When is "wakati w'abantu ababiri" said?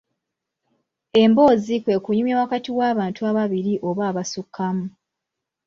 2.41-3.73